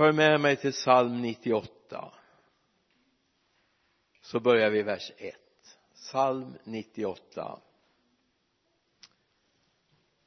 [0.00, 2.12] följ med mig till psalm 98
[4.22, 5.34] så börjar vi vers 1
[5.94, 7.60] psalm 98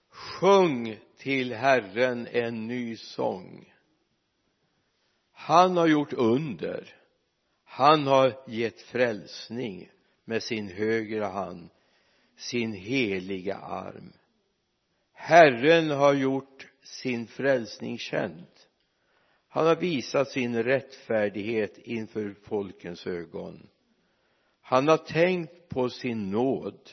[0.09, 3.73] sjung till Herren en ny sång.
[5.31, 6.95] Han har gjort under.
[7.63, 9.89] Han har gett frälsning
[10.25, 11.69] med sin högra hand
[12.35, 14.13] sin heliga arm.
[15.13, 18.52] Herren har gjort sin frälsning känd
[19.53, 23.67] han har visat sin rättfärdighet inför folkens ögon.
[24.61, 26.89] Han har tänkt på sin nåd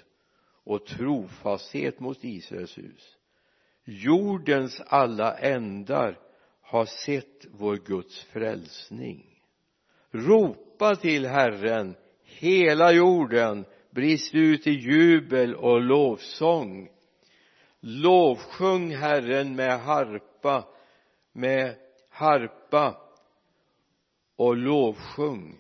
[0.65, 3.17] och trofasthet mot Israels hus.
[3.85, 6.19] Jordens alla ändar
[6.61, 9.43] har sett vår Guds frälsning.
[10.11, 16.91] Ropa till Herren hela jorden brist ut i jubel och lovsång.
[17.81, 20.69] Lovsjung Herren med harpa
[21.33, 21.77] med
[22.11, 22.97] harpa
[24.37, 25.59] och lovsjung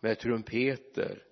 [0.00, 1.22] med trumpeter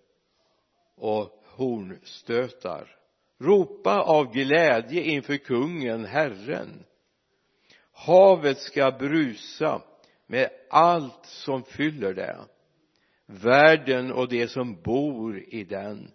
[0.97, 2.97] och hornstötar.
[3.41, 6.85] Ropa av glädje inför kungen Herren.
[7.93, 9.83] Havet ska brusa
[10.27, 12.39] med allt som fyller det.
[13.27, 16.11] Världen och de som bor i den.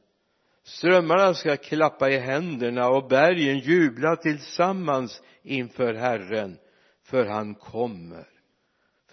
[0.64, 6.58] Strömmarna ska klappa i händerna och bergen jubla tillsammans inför Herren
[7.04, 8.35] för han kommer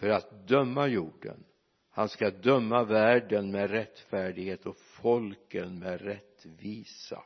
[0.02, 1.44] för att döma jorden.
[1.90, 7.22] Han ska döma världen med rättfärdighet och folken med rättvisa.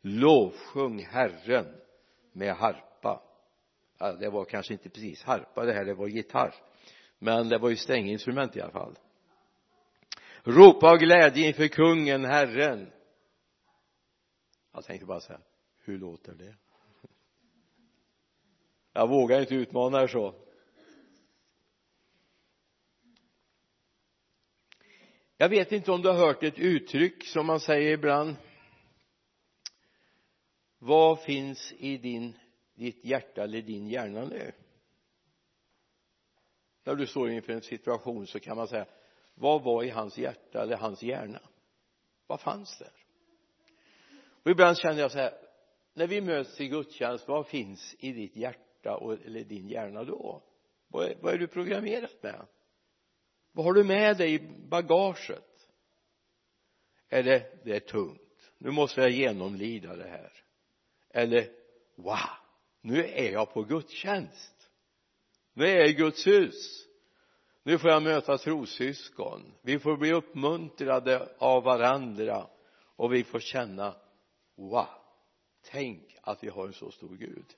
[0.00, 1.80] Lovsjung Herren
[2.32, 3.22] med harpa.
[3.98, 6.54] Ja, det var kanske inte precis harpa det här det var gitarr.
[7.18, 8.98] Men det var ju stränginstrument i alla fall.
[10.42, 12.92] Ropa av glädje inför kungen Herren.
[14.72, 15.42] Jag tänkte bara så här,
[15.84, 16.54] hur låter det?
[18.92, 20.47] Jag vågar inte utmana er så.
[25.40, 28.36] Jag vet inte om du har hört ett uttryck som man säger ibland.
[30.78, 32.38] Vad finns i din,
[32.74, 34.52] ditt hjärta eller din hjärna nu?
[36.84, 38.86] När du står inför en situation så kan man säga
[39.34, 41.40] vad var i hans hjärta eller hans hjärna?
[42.26, 42.92] Vad fanns där?
[44.42, 45.34] Och ibland känner jag så här
[45.94, 50.42] när vi möts i gudstjänst vad finns i ditt hjärta och, eller din hjärna då?
[50.88, 52.46] Vad är, vad är du programmerad med?
[53.52, 54.38] Vad har du med dig i
[54.68, 55.68] bagaget?
[57.08, 58.52] Är det det är tungt.
[58.58, 60.32] Nu måste jag genomlida det här.
[61.10, 61.50] Eller
[61.94, 62.48] wow
[62.80, 64.70] nu är jag på gudstjänst.
[65.52, 66.86] Nu är jag i Guds hus.
[67.62, 69.54] Nu får jag möta trossyskon.
[69.62, 72.46] Vi får bli uppmuntrade av varandra.
[72.96, 73.96] Och vi får känna
[74.54, 74.86] wow
[75.62, 77.54] tänk att vi har en så stor Gud.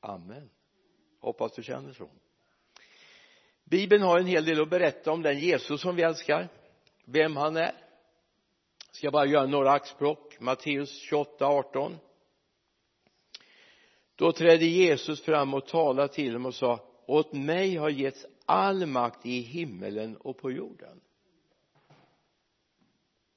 [0.00, 0.50] Amen.
[1.20, 2.10] Hoppas du känner så
[3.70, 6.48] bibeln har en hel del att berätta om den Jesus som vi älskar.
[7.04, 7.72] Vem han är.
[8.86, 10.40] Jag ska bara göra några axplock.
[10.40, 11.96] Matteus 28, 18
[14.18, 18.86] då trädde Jesus fram och talade till dem och sa åt mig har getts all
[18.86, 21.00] makt i himmelen och på jorden.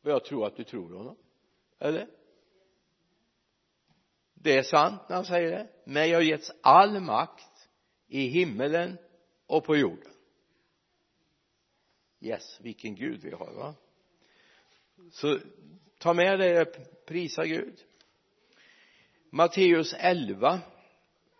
[0.03, 1.17] Och jag tror att du tror honom.
[1.79, 2.07] Eller?
[4.33, 5.67] Det är sant när han säger det.
[5.85, 7.69] Mig har getts all makt
[8.07, 8.97] i himmelen
[9.47, 10.10] och på jorden
[12.21, 13.75] yes vilken Gud vi har va?
[15.11, 15.39] Så
[15.97, 16.65] ta med dig det
[17.05, 17.83] prisa Gud.
[19.29, 20.59] Matteus 11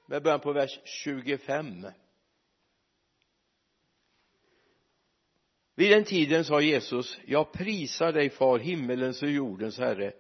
[0.06, 1.88] med början på vers 25
[5.76, 10.14] vid den tiden sa Jesus jag prisar dig far himmelens och jordens herre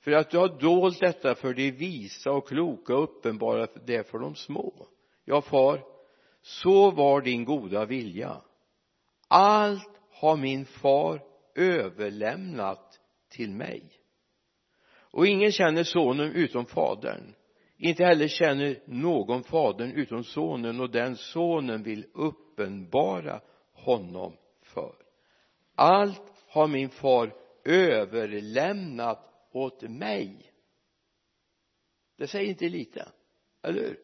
[0.00, 4.18] för att du har dolt detta för de visa och kloka och uppenbara det för
[4.18, 4.88] de små.
[5.24, 5.84] Ja far
[6.42, 8.40] så var din goda vilja.
[9.28, 11.22] Allt har min far
[11.54, 13.82] överlämnat till mig.
[14.96, 17.34] Och ingen känner sonen utom fadern.
[17.76, 23.40] Inte heller känner någon fadern utom sonen och den sonen vill uppenbara
[23.72, 24.94] honom för.
[25.74, 27.34] Allt har min far
[27.64, 30.52] överlämnat åt mig.
[32.16, 33.08] Det säger inte lite
[33.62, 33.98] eller hur?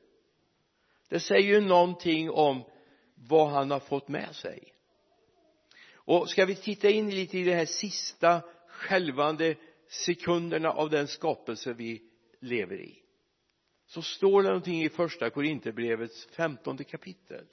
[1.09, 2.65] Det säger ju någonting om
[3.15, 4.70] vad han har fått med sig
[6.11, 9.57] och ska vi titta in lite i de här sista skälvande
[9.89, 12.03] sekunderna av den skapelse vi
[12.41, 13.03] lever i
[13.87, 17.47] så står det någonting i första Korinthierbrevets femtonde kapitel.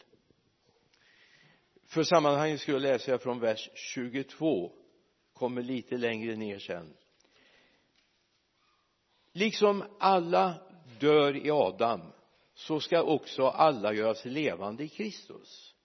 [1.86, 4.72] För sammanhanget skulle jag läsa från vers 22
[5.34, 6.94] kommer lite längre ner sen.
[9.32, 10.56] Liksom alla
[11.00, 12.02] dör i Adam
[12.54, 15.77] så ska också alla göras levande i Kristus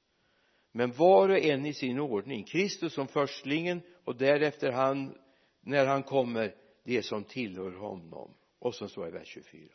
[0.72, 2.44] men var och en i sin ordning.
[2.44, 5.18] Kristus som förstlingen och därefter han
[5.60, 6.54] när han kommer
[6.84, 8.34] det som tillhör honom.
[8.58, 9.68] Och så står det i vers 24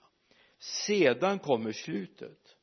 [0.60, 2.56] sedan kommer slutet.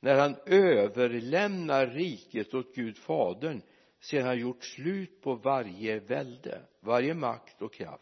[0.00, 3.62] När han överlämnar riket åt Gud fadern
[4.00, 8.00] sedan han gjort slut på varje välde varje makt och kraft.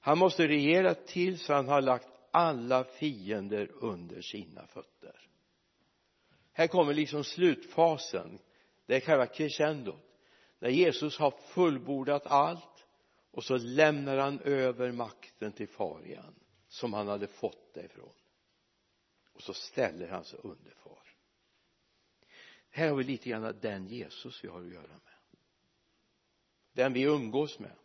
[0.00, 4.99] Han måste regera tills han har lagt alla fiender under sina fötter
[6.60, 8.38] här kommer liksom slutfasen.
[8.86, 10.20] Det är själva crescendot.
[10.58, 12.86] När Jesus har fullbordat allt
[13.30, 16.34] och så lämnar han över makten till far igen
[16.68, 18.12] som han hade fått det ifrån.
[19.32, 21.02] Och så ställer han sig under far.
[22.70, 25.38] Här har vi lite grann den Jesus vi har att göra med.
[26.72, 27.76] Den vi umgås med.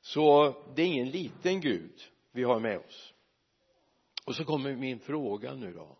[0.00, 2.02] Så det är ingen liten Gud
[2.32, 3.14] vi har med oss.
[4.24, 5.98] Och så kommer min fråga nu då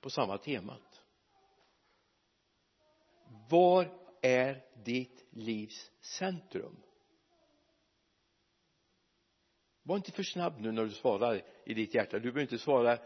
[0.00, 1.02] på samma temat.
[3.50, 3.90] Var
[4.22, 6.76] är ditt livs centrum?
[9.82, 12.16] Var inte för snabb nu när du svarar i ditt hjärta.
[12.16, 12.98] Du behöver inte svara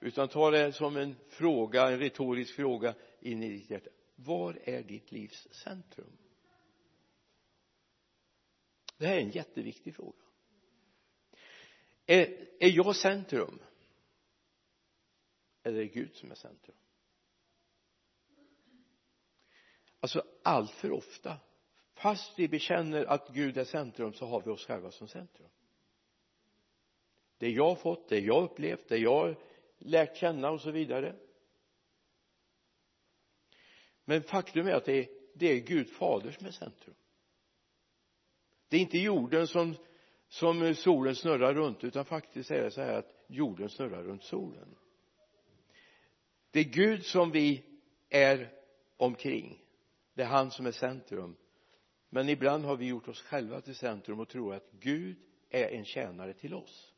[0.00, 3.90] utan ta det som en fråga, en retorisk fråga in i ditt hjärta.
[4.14, 6.18] Var är ditt livs centrum?
[8.98, 10.22] Det här är en jätteviktig fråga.
[12.06, 13.58] Är, är jag centrum?
[15.66, 16.76] Eller är det Gud som är centrum?
[20.00, 21.36] Alltså allt för ofta
[21.94, 25.48] fast vi bekänner att Gud är centrum så har vi oss själva som centrum.
[27.38, 29.36] Det jag har fått, det jag har upplevt, det jag har
[29.78, 31.16] lärt känna och så vidare.
[34.04, 36.94] Men faktum är att det är, det är Gud fader som är centrum.
[38.68, 39.76] Det är inte jorden som
[40.28, 44.76] som solen snurrar runt utan faktiskt är det så här att jorden snurrar runt solen
[46.56, 47.62] det är Gud som vi
[48.08, 48.52] är
[48.96, 49.62] omkring.
[50.14, 51.36] Det är han som är centrum.
[52.08, 55.16] Men ibland har vi gjort oss själva till centrum och tror att Gud
[55.50, 56.92] är en tjänare till oss.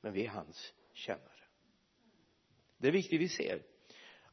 [0.00, 1.44] Men vi är hans tjänare.
[2.76, 3.62] Det är viktigt vi ser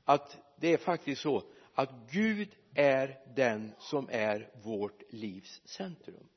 [0.03, 1.43] att det är faktiskt så
[1.73, 6.29] att Gud är den som är vårt livs centrum.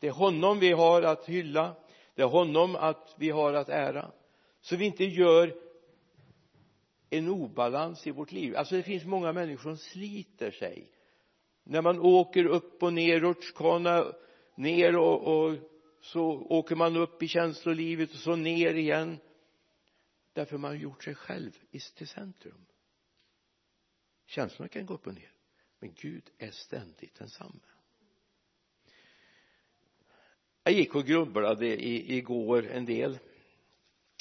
[0.00, 1.76] Det är honom vi har att hylla.
[2.14, 4.12] Det är honom att vi har att ära.
[4.60, 5.67] Så vi inte gör
[7.10, 8.56] en obalans i vårt liv.
[8.56, 10.90] Alltså det finns många människor som sliter sig.
[11.64, 14.12] När man åker upp och ner rutschkana
[14.54, 15.56] ner och, och
[16.00, 19.18] så åker man upp i känslolivet och så ner igen.
[20.32, 21.50] Därför man har gjort sig själv
[21.94, 22.66] till centrum.
[24.26, 25.32] Känslorna kan gå upp och ner
[25.78, 27.60] men Gud är ständigt densamme.
[30.62, 33.18] Jag gick och grubblade i, igår en del.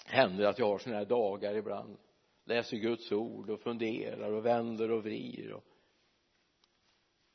[0.06, 1.98] Händer att jag har sådana här dagar ibland
[2.48, 5.64] läser Guds ord och funderar och vänder och vrider och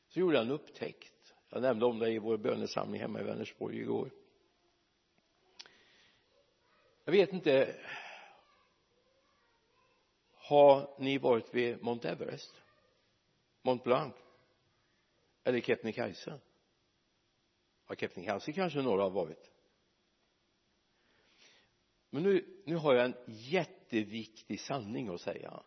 [0.07, 1.33] så gjorde jag en upptäckt.
[1.49, 4.11] Jag nämnde om det i vår bönesamling hemma i Vänersborg igår.
[7.03, 7.75] Jag vet inte
[10.33, 12.61] har ni varit vid Mount Everest?
[13.61, 14.15] Mont Blanc?
[15.43, 16.39] Eller Kebnekaise?
[17.87, 19.51] Ja Kebnekaise kanske några har varit.
[22.09, 23.15] Men nu, nu har jag en
[23.93, 25.63] jätteviktig sanning att säga.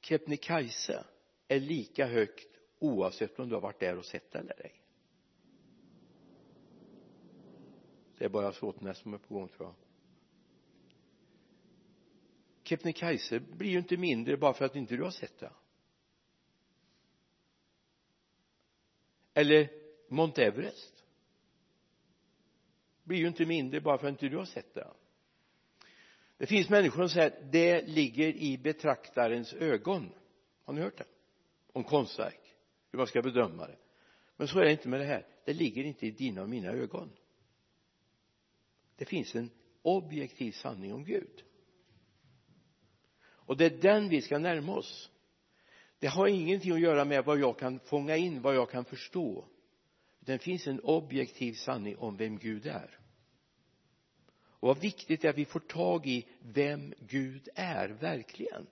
[0.00, 1.04] Kebnekaise
[1.48, 4.82] är lika högt oavsett om du har varit där och sett det eller ej.
[8.18, 9.74] Det är bara Såtenäs som är på gång tror jag.
[12.62, 15.52] Kebnekaise blir ju inte mindre bara för att inte du har sett det.
[19.34, 19.70] Eller
[20.08, 21.04] Mount Everest
[23.02, 24.90] blir ju inte mindre bara för att inte du har sett det
[26.40, 30.12] det finns människor som säger att det ligger i betraktarens ögon.
[30.64, 31.04] Har ni hört det?
[31.72, 32.40] Om konstverk.
[32.90, 33.76] Hur man ska bedöma det.
[34.36, 35.26] Men så är det inte med det här.
[35.44, 37.10] Det ligger inte i dina och mina ögon.
[38.96, 39.50] Det finns en
[39.82, 41.44] objektiv sanning om Gud.
[43.22, 45.10] Och det är den vi ska närma oss.
[45.98, 49.48] Det har ingenting att göra med vad jag kan fånga in, vad jag kan förstå.
[50.20, 52.99] Det finns en objektiv sanning om vem Gud är
[54.60, 58.66] och vad viktigt det är att vi får tag i vem Gud är verkligen.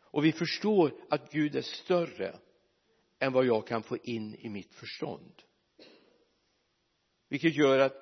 [0.00, 2.38] Och vi förstår att Gud är större
[3.18, 5.42] än vad jag kan få in i mitt förstånd.
[7.28, 7.96] Vilket gör att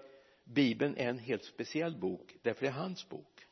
[0.44, 3.46] bibeln är en helt speciell bok därför det är hans bok.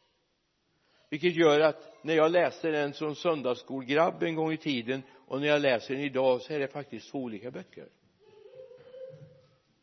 [1.11, 5.49] Vilket gör att när jag läser den som söndagsskolgrabb en gång i tiden och när
[5.49, 7.89] jag läser den idag så är det faktiskt två olika böcker.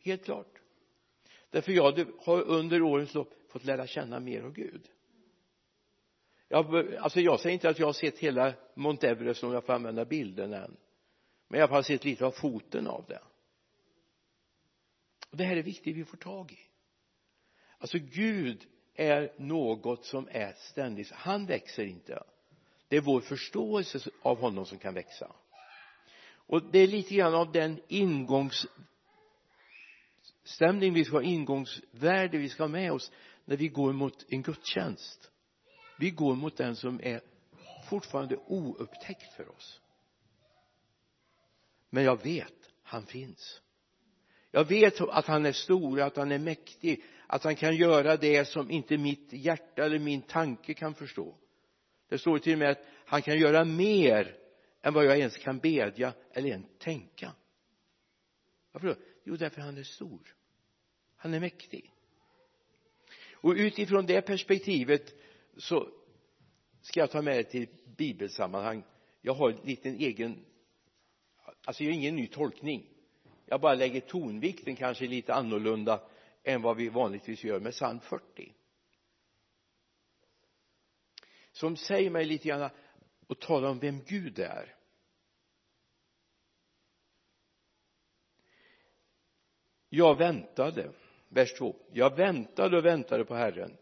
[0.04, 0.55] Helt klart
[1.56, 4.90] därför jag har under årens lopp fått lära känna mer av Gud.
[6.48, 9.74] Jag, alltså jag säger inte att jag har sett hela Mount Everest om jag får
[9.74, 10.78] använda bilden än.
[11.48, 13.22] Men jag har sett lite av foten av det.
[15.30, 16.60] Och det här är viktigt vi får tag i.
[17.78, 22.24] Alltså Gud är något som är ständigt han växer inte.
[22.88, 25.32] Det är vår förståelse av honom som kan växa.
[26.28, 28.68] Och det är lite grann av den ingångs
[30.46, 33.12] ingångsstämning vi ska ha ingångsvärde vi ska ha med oss
[33.46, 35.32] när vi går mot en gudstjänst.
[36.00, 37.22] Vi går mot den som är
[37.90, 39.82] fortfarande oupptäckt för oss.
[41.90, 43.62] Men jag vet han finns.
[44.52, 48.46] Jag vet att han är stor, att han är mäktig att han kan göra det
[48.46, 51.36] som inte mitt hjärta eller min tanke kan förstå.
[52.10, 54.38] Det står till och med att han kan göra mer
[54.82, 57.32] än vad jag ens kan bedja eller ens tänka?
[59.26, 60.36] Jo därför han är stor.
[61.16, 61.92] Han är mäktig.
[63.34, 65.14] Och utifrån det perspektivet
[65.58, 65.90] så
[66.82, 67.68] ska jag ta med det till
[67.98, 68.84] bibelsammanhang.
[69.22, 70.46] Jag har en liten egen
[71.66, 72.90] alltså jag har ingen ny tolkning.
[73.46, 76.10] Jag bara lägger tonvikten kanske lite annorlunda
[76.44, 78.54] än vad vi vanligtvis gör med psalm 40
[81.56, 82.70] som säger mig lite grann
[83.28, 84.76] och talar om vem Gud är.
[89.96, 90.92] Jag väntade
[91.30, 93.78] vers 2 jag väntade och väntade på Herren.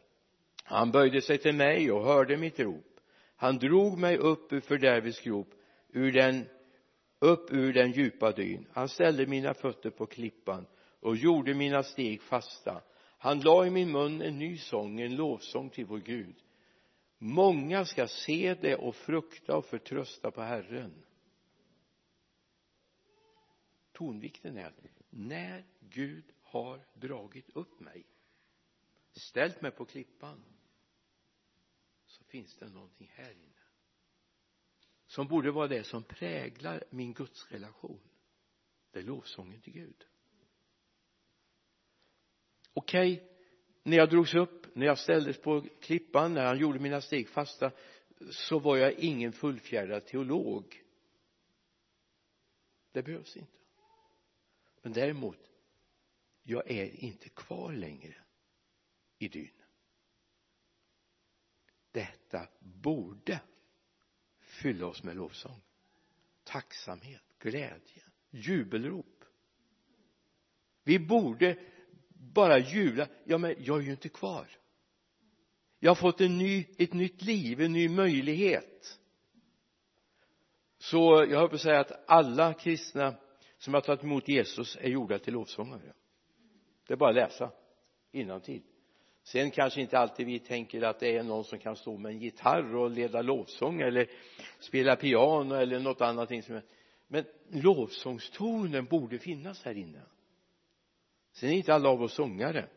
[0.64, 3.00] Han böjde sig till mig och hörde mitt rop.
[3.36, 5.48] Han drog mig upp ur fördärvets grop
[5.90, 6.46] ur den
[7.20, 8.68] upp ur den djupa dyn.
[8.72, 10.66] Han ställde mina fötter på klippan
[11.00, 12.82] och gjorde mina steg fasta.
[13.18, 16.36] Han la i min mun en ny sång, en lovsång till vår Gud.
[17.18, 20.94] Många ska se det och frukta och förtrösta på Herren.
[23.92, 24.72] Tonvikten är
[25.16, 28.06] när Gud har dragit upp mig
[29.12, 30.44] ställt mig på klippan
[32.06, 33.54] så finns det någonting här inne
[35.08, 38.00] som borde vara det som präglar min gudsrelation.
[38.92, 40.06] Det är lovsången till Gud.
[42.74, 43.28] Okej okay,
[43.84, 47.72] när jag drogs upp när jag ställdes på klippan när han gjorde mina steg fasta
[48.32, 50.84] så var jag ingen fullfjädrad teolog.
[52.92, 53.63] Det behövs inte
[54.84, 55.38] men däremot
[56.44, 58.16] jag är inte kvar längre
[59.18, 59.62] i dyn.
[61.92, 63.40] Detta borde
[64.40, 65.62] fylla oss med lovsång.
[66.44, 69.26] Tacksamhet, glädje, jubelrop.
[70.84, 71.60] Vi borde
[72.10, 73.08] bara jubla.
[73.24, 74.48] Ja men jag är ju inte kvar.
[75.80, 79.00] Jag har fått en ny, ett nytt liv, en ny möjlighet.
[80.78, 83.16] Så jag höll på att säga att alla kristna
[83.64, 85.94] som har tagit emot Jesus är gjorda till lovsångare.
[86.88, 87.52] Det är bara att läsa.
[88.12, 88.62] Innantill
[89.24, 92.20] sen kanske inte alltid vi tänker att det är någon som kan stå med en
[92.20, 94.10] gitarr och leda lovsång eller
[94.60, 96.66] spela piano eller något annat instrument.
[97.08, 100.02] Men lovsångstonen borde finnas här inne.
[101.32, 102.70] Sen är inte alla av oss sångare.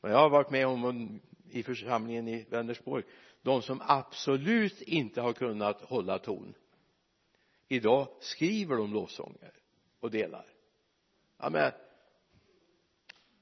[0.00, 3.04] Men jag har varit med om i församlingen i Vänersborg
[3.42, 6.54] de som absolut inte har kunnat hålla ton.
[7.68, 9.52] Idag skriver de lovsånger
[10.00, 10.46] och delar.
[11.36, 11.72] Ja men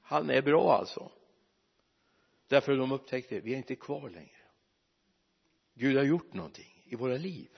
[0.01, 1.13] han är bra alltså.
[2.49, 4.31] Därför de upptäckte vi är inte kvar längre.
[5.75, 7.51] Gud har gjort någonting i våra liv.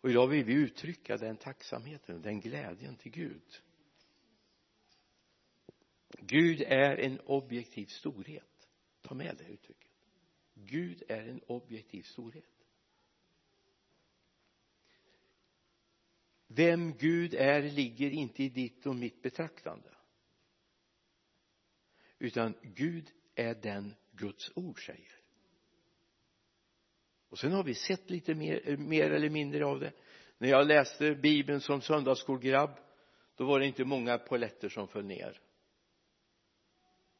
[0.00, 3.62] Och idag vill vi uttrycka den tacksamheten och den glädjen till Gud.
[6.18, 8.68] Gud är en objektiv storhet.
[9.02, 9.90] Ta med det uttrycket.
[10.54, 12.59] Gud är en objektiv storhet.
[16.52, 19.88] Vem Gud är ligger inte i ditt och mitt betraktande.
[22.18, 25.12] Utan Gud är den Guds ord säger.
[27.28, 29.92] Och sen har vi sett lite mer, mer eller mindre av det.
[30.38, 32.70] När jag läste bibeln som söndagsskolgrabb
[33.34, 35.40] då var det inte många poletter som föll ner.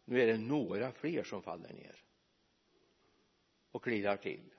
[0.04, 1.96] Nu är det några fler som faller ner
[3.70, 4.54] och klirrar till.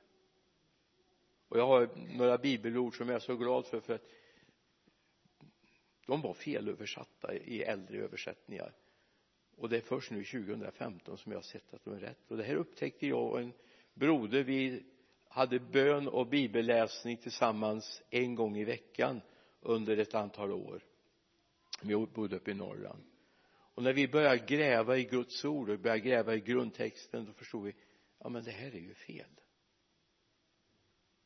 [1.48, 4.06] Och jag har några bibelord som jag är så glad för för att
[6.05, 8.74] de var felöversatta i äldre översättningar.
[9.58, 12.31] Och det är först nu 2015 som jag har sett att de är rätt.
[12.31, 13.53] Och det här upptäckte jag och en
[13.93, 14.43] broder.
[14.43, 14.84] Vi
[15.27, 19.22] hade bön och bibelläsning tillsammans en gång i veckan
[19.62, 20.84] under ett antal år.
[21.81, 23.03] Vi bodde uppe i Norrland.
[23.74, 27.63] Och när vi började gräva i Guds ord och började gräva i grundtexten då förstod
[27.63, 27.75] vi
[28.20, 29.29] ja men det här är ju fel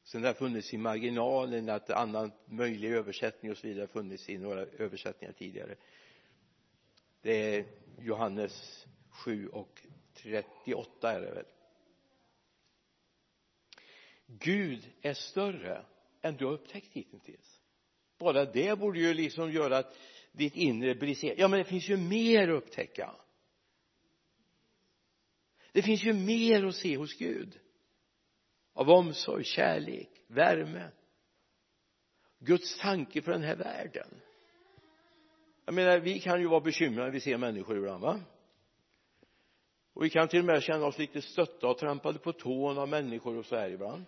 [0.06, 4.38] sen det har funnits i marginalen att annan möjlig översättning och så vidare funnits i
[4.38, 5.76] några översättningar tidigare.
[7.22, 7.66] Det är
[8.00, 9.82] Johannes 7 och
[10.14, 11.46] 38 är det väl.
[14.28, 15.86] Gud är större
[16.22, 17.62] än du har upptäckt hittills.
[18.18, 19.98] Bara det borde ju liksom göra att
[20.32, 23.16] ditt inre briserar ja men det finns ju mer att upptäcka.
[25.72, 27.60] Det finns ju mer att se hos Gud
[28.76, 30.90] av omsorg, kärlek, värme.
[32.40, 34.22] Guds tanke för den här världen.
[35.66, 38.20] Jag menar vi kan ju vara bekymrade när vi ser människor ibland va?
[39.94, 42.90] Och vi kan till och med känna oss lite stötta och trampade på tån av
[42.90, 44.06] människor och så här ibland.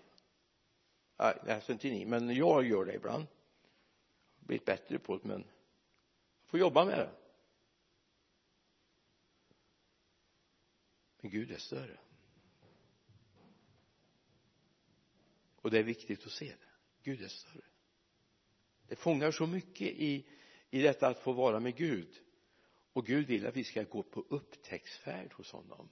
[1.20, 3.28] Nej, nästan inte ni men jag gör det ibland.
[4.40, 5.44] Blivit bättre på det men
[6.46, 7.10] får jobba med det.
[11.22, 11.98] Men Gud är större.
[15.68, 16.70] Och det är viktigt att se det.
[17.04, 17.66] Gud är större.
[18.88, 20.28] Det fångar så mycket i
[20.70, 22.08] i detta att få vara med Gud.
[22.94, 25.90] Och Gud vill att vi ska gå på upptäcktsfärd hos honom.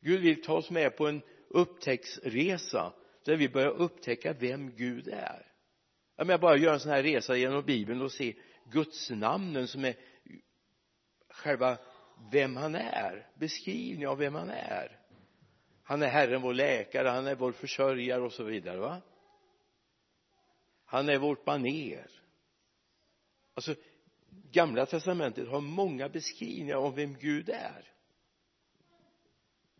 [0.00, 2.92] Gud vill ta oss med på en upptäcktsresa
[3.24, 5.52] där vi börjar upptäcka vem Gud är.
[6.16, 8.36] Jag menar bara göra en sån här resa genom bibeln och se
[8.70, 9.96] Guds namnen som är
[11.28, 11.78] själva
[12.32, 15.03] vem han är beskrivning av vem han är
[15.84, 19.00] han är Herren vår läkare han är vår försörjare och så vidare va?
[20.84, 22.06] Han är vårt baner
[23.54, 23.74] alltså
[24.52, 27.92] gamla testamentet har många beskrivningar av vem Gud är.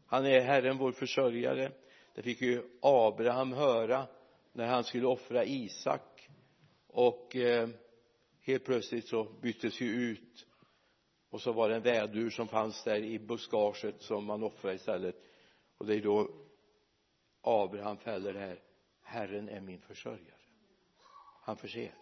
[0.06, 1.72] Han är Herren vår försörjare.
[2.14, 4.06] Det fick ju Abraham höra
[4.52, 6.28] när han skulle offra Isak
[6.86, 7.68] och eh,
[8.40, 10.46] helt plötsligt så byttes ju ut
[11.30, 15.16] och så var det en vädur som fanns där i buskaget som man offrade istället
[15.78, 16.30] och det är då
[17.40, 18.60] Abraham fäller det här.
[19.02, 20.40] Herren är min försörjare.
[21.42, 21.94] Han förser.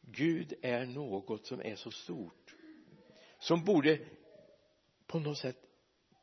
[0.00, 2.54] Gud är något som är så stort
[3.38, 3.98] som borde
[5.06, 5.56] på något sätt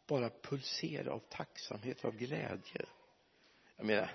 [0.08, 2.86] bara pulsera av tacksamhet, och av glädje.
[3.76, 4.10] Jag menar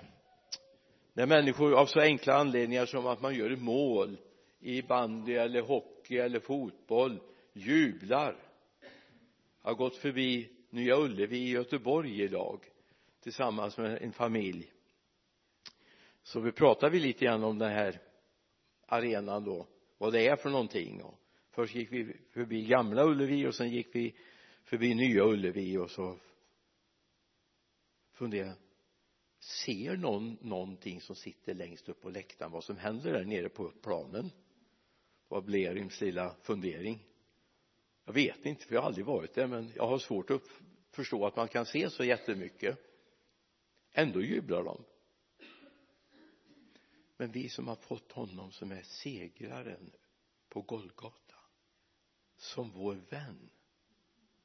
[1.13, 4.17] när människor av så enkla anledningar som att man gör ett mål
[4.59, 7.19] i bandy eller hockey eller fotboll
[7.53, 8.53] jublar
[9.63, 12.65] jag har gått förbi Nya Ullevi i Göteborg idag
[13.19, 14.73] tillsammans med en familj.
[16.23, 18.01] Så vi pratade vi lite grann om den här
[18.85, 21.03] arenan då vad det är för någonting.
[21.03, 24.15] Och först gick vi förbi gamla Ullevi och sen gick vi
[24.63, 26.17] förbi nya Ullevi och så
[28.11, 28.55] funderade
[29.39, 32.51] ser någon någonting som sitter längst upp på läktaren?
[32.51, 34.31] Vad som händer där nere på planen?
[35.27, 36.99] Vad blir lilla fundering?
[38.05, 40.43] Jag vet inte för jag har aldrig varit där men jag har svårt att
[40.91, 42.79] förstå att man kan se så jättemycket.
[43.91, 44.83] Ändå jublar de.
[47.17, 49.91] Men vi som har fått honom som är segraren
[50.49, 51.35] på Golgata
[52.37, 53.49] som vår vän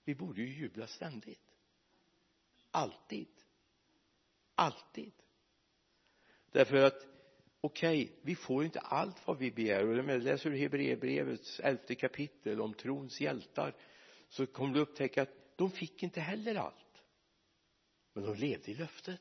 [0.08, 1.54] vi borde ju jubla ständigt.
[2.70, 3.28] Alltid.
[4.54, 5.12] Alltid.
[6.50, 7.17] Därför att
[7.60, 9.86] okej okay, vi får inte allt vad vi begär.
[9.86, 13.74] Och när läser du Hebreerbrevets elfte kapitel om trons hjältar
[14.28, 17.02] så kommer du upptäcka att de fick inte heller allt.
[18.12, 19.20] Men de levde i löftet.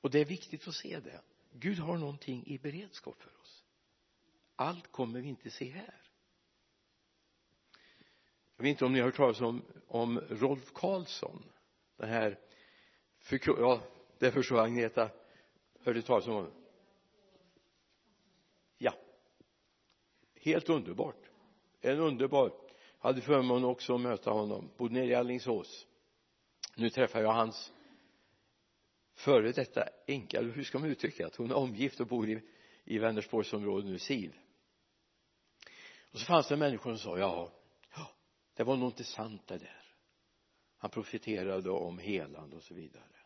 [0.00, 1.20] Och det är viktigt att se det.
[1.52, 3.64] Gud har någonting i beredskap för oss.
[4.56, 5.94] Allt kommer vi inte se här.
[8.56, 11.42] Jag vet inte om ni har hört talas om, om Rolf Karlsson.
[11.96, 12.38] Den här
[13.46, 13.82] ja
[14.18, 15.10] det förstår Agneta
[15.88, 16.52] hörde talas om honom?
[18.78, 18.94] Ja.
[20.34, 21.30] Helt underbart.
[21.80, 22.52] En underbar.
[22.98, 24.70] Hade förmånen också att möta honom.
[24.76, 25.86] Bodde nere i Alingsås.
[26.76, 27.72] Nu träffar jag hans
[29.14, 31.36] före detta änka hur ska man uttrycka det?
[31.36, 32.42] Hon är omgift och bor i,
[32.84, 34.38] i Vänersborgsområdet nu Siv.
[36.12, 37.52] Och så fanns det människor som sa ja,
[37.94, 38.10] ja
[38.54, 39.94] det var nog inte sant det där.
[40.78, 43.17] Han profeterade om helande och så vidare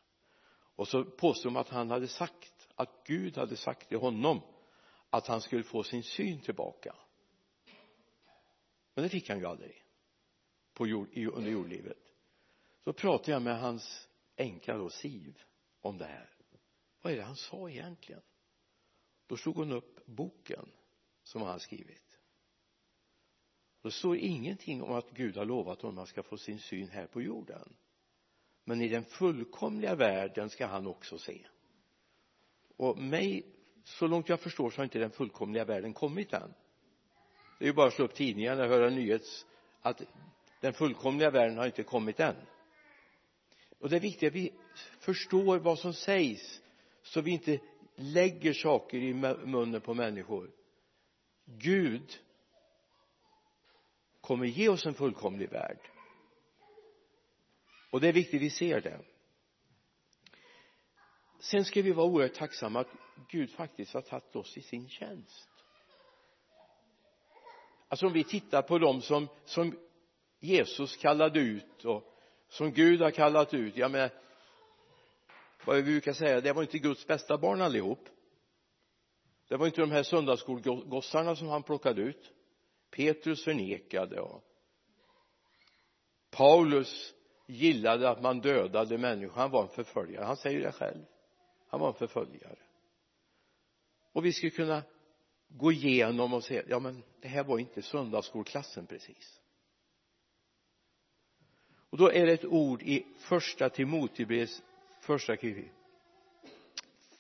[0.83, 4.41] och så påstod de att han hade sagt att Gud hade sagt till honom
[5.11, 6.97] att han skulle få sin syn tillbaka.
[8.95, 9.85] Men det fick han ju aldrig
[10.75, 12.15] på jord, under jordlivet.
[12.85, 15.43] Så pratade jag med hans änka då Siv
[15.81, 16.31] om det här.
[17.03, 18.23] Vad är det han sa egentligen?
[19.27, 20.73] Då slog hon upp boken
[21.23, 22.19] som han skrivit.
[23.83, 26.89] Det står ingenting om att Gud har lovat honom att han ska få sin syn
[26.89, 27.77] här på jorden
[28.65, 31.47] men i den fullkomliga världen ska han också se.
[32.77, 33.47] Och mig
[33.85, 36.55] så långt jag förstår så har inte den fullkomliga världen kommit än.
[37.59, 39.47] Det är ju bara att slå upp tidningarna och höra nyhets
[39.83, 40.03] att
[40.61, 42.37] den fullkomliga världen har inte kommit än.
[43.79, 44.53] Och det är viktigt att vi
[44.99, 46.63] förstår vad som sägs
[47.03, 47.61] så vi inte
[47.97, 49.15] lägger saker i
[49.47, 50.51] munnen på människor.
[51.45, 52.19] Gud
[54.21, 55.79] kommer ge oss en fullkomlig värld
[57.93, 59.01] och det är viktigt vi ser det.
[61.41, 62.89] Sen ska vi vara oerhört tacksamma att
[63.29, 65.49] Gud faktiskt har tagit oss i sin tjänst.
[67.89, 69.79] Alltså om vi tittar på dem som, som
[70.41, 74.11] Jesus kallade ut och som Gud har kallat ut jag menar
[75.65, 78.09] vad vi brukar säga det var inte Guds bästa barn allihop.
[79.49, 82.33] Det var inte de här söndagsskolgossarna som han plockade ut.
[82.91, 84.45] Petrus förnekade och
[86.31, 87.15] Paulus
[87.47, 89.35] gillade att man dödade människor.
[89.35, 90.25] Han var en förföljare.
[90.25, 91.05] Han säger det själv.
[91.69, 92.59] Han var en förföljare.
[94.13, 94.83] Och vi skulle kunna
[95.49, 99.41] gå igenom och säga ja men det här var inte söndagsskolklassen precis.
[101.91, 104.63] Och då är det ett ord i första Timotebrevs
[105.01, 105.69] första kapitel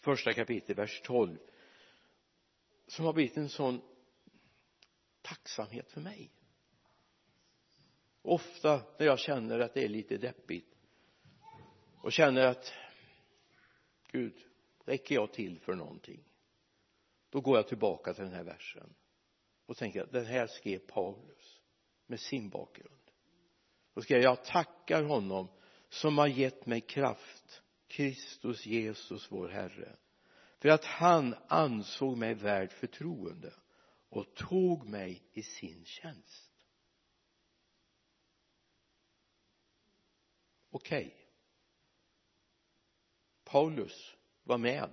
[0.02, 1.38] första kapitel vers 12
[2.86, 3.80] som har blivit en sån
[5.22, 6.30] tacksamhet för mig
[8.22, 10.74] ofta när jag känner att det är lite deppigt
[12.02, 12.72] och känner att
[14.08, 14.34] Gud
[14.84, 16.24] räcker jag till för någonting?
[17.30, 18.94] Då går jag tillbaka till den här versen
[19.66, 21.60] och tänker att den här skrev Paulus
[22.06, 23.10] med sin bakgrund.
[23.94, 25.48] Då skrev jag, jag tackar honom
[25.88, 29.96] som har gett mig kraft Kristus Jesus vår Herre
[30.58, 33.54] för att han ansåg mig värd förtroende
[34.08, 36.51] och tog mig i sin tjänst.
[40.72, 41.06] Okej.
[41.06, 41.18] Okay.
[43.44, 44.90] Paulus var med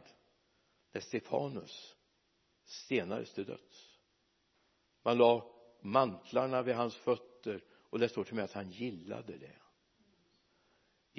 [0.91, 1.95] när Stefanus
[2.65, 3.99] stenades till döds.
[5.03, 9.37] Man la mantlarna vid hans fötter och det står till och med att han gillade
[9.37, 9.55] det.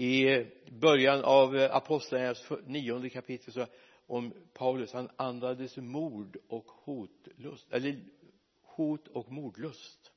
[0.03, 3.67] I början av apostlagärningarnas nionde kapitel så
[4.07, 8.05] om Paulus han andades mord och hotlust eller
[8.63, 10.13] hot och mordlust.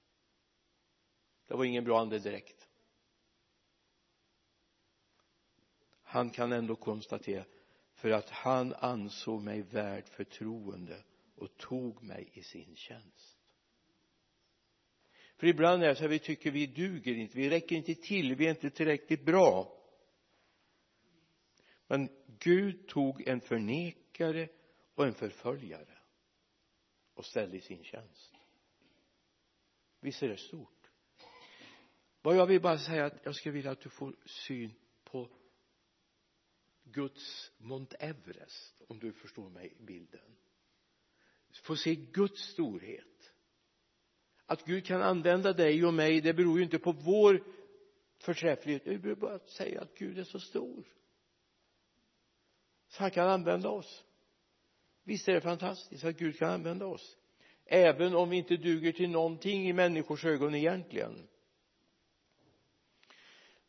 [1.48, 2.62] Det var ingen bra ande direkt.
[6.13, 7.45] Han kan ändå konstatera
[7.93, 11.04] för att han ansåg mig värd förtroende
[11.36, 13.38] och tog mig i sin tjänst.
[15.38, 18.36] För ibland är det så att vi tycker vi duger inte vi räcker inte till
[18.36, 19.78] vi är inte tillräckligt bra.
[21.88, 24.49] Men Gud tog en förnekare
[24.95, 25.97] och en förföljare
[27.13, 28.34] och ställde i sin tjänst.
[29.99, 30.89] Visst är det stort?
[32.21, 34.73] Vad jag vill bara säga att jag skulle vilja att du får syn
[35.04, 35.30] på
[36.94, 40.36] Guds Mount Everest om du förstår mig bilden.
[41.64, 43.32] Få se Guds storhet.
[44.46, 47.44] Att Gud kan använda dig och mig det beror ju inte på vår
[48.18, 48.86] förträfflighet.
[48.86, 50.84] Det beror bara att säga att Gud är så stor.
[52.88, 54.04] Så han kan använda oss.
[55.04, 57.18] Visst är det fantastiskt att Gud kan använda oss.
[57.66, 61.28] Även om vi inte duger till någonting i människors ögon egentligen.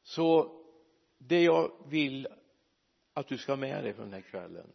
[0.03, 0.61] Så
[1.19, 2.29] det jag vill
[3.15, 4.73] att du ska ha med dig från den här kvällen.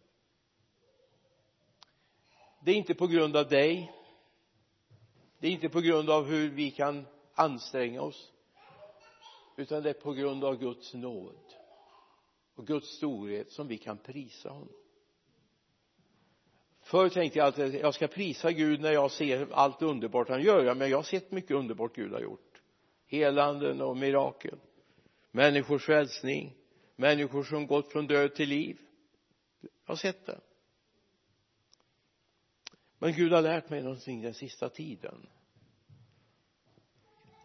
[2.60, 3.92] Det är inte på grund av dig.
[5.40, 8.32] Det är inte på grund av hur vi kan anstränga oss.
[9.58, 11.36] Utan det är på grund av Guds nåd
[12.56, 14.74] och Guds storhet som vi kan prisa honom.
[16.82, 20.76] Förr tänkte jag att jag ska prisa Gud när jag ser allt underbart han gör.
[20.76, 22.62] Men jag har sett mycket underbart Gud har gjort.
[23.08, 24.60] Helanden och mirakel.
[25.32, 26.59] Människors frälsning
[27.00, 28.80] människor som gått från död till liv.
[29.62, 30.40] Jag har sett det.
[32.98, 35.28] Men Gud har lärt mig någonting den sista tiden.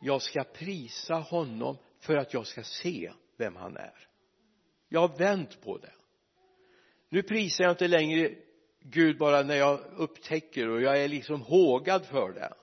[0.01, 4.09] Jag ska prisa honom för att jag ska se vem han är.
[4.89, 5.93] Jag har vänt på det.
[7.09, 8.35] Nu prisar jag inte längre
[8.81, 12.55] Gud bara när jag upptäcker och jag är liksom hågad för det.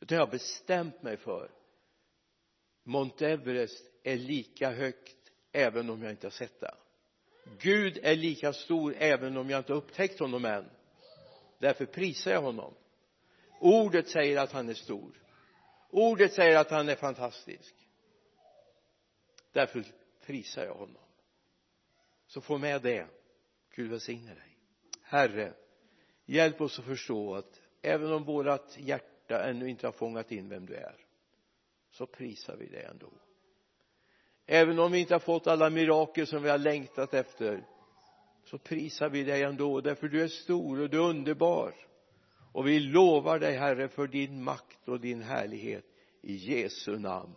[0.00, 1.50] Utan jag har bestämt mig för
[2.82, 5.19] Mount Everest är lika högt
[5.52, 6.74] även om jag inte har sett det.
[7.58, 10.70] Gud är lika stor även om jag inte har upptäckt honom än.
[11.58, 12.74] Därför prisar jag honom.
[13.60, 15.12] Ordet säger att han är stor.
[15.90, 17.74] Ordet säger att han är fantastisk.
[19.52, 19.84] Därför
[20.26, 21.02] prisar jag honom.
[22.26, 23.06] Så få med det.
[23.74, 24.56] Gud välsigne dig.
[25.02, 25.54] Herre
[26.24, 30.66] hjälp oss att förstå att även om vårat hjärta ännu inte har fångat in vem
[30.66, 30.96] du är
[31.90, 33.12] så prisar vi dig ändå
[34.52, 37.64] även om vi inte har fått alla mirakel som vi har längtat efter
[38.44, 41.74] så prisar vi dig ändå därför du är stor och du är underbar.
[42.52, 45.84] Och vi lovar dig herre för din makt och din härlighet.
[46.22, 47.34] I Jesu namn.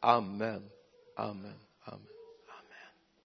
[0.00, 0.70] Amen.
[1.16, 1.60] Amen.
[1.84, 2.15] Amen.